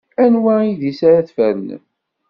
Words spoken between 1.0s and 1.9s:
ara tfernem?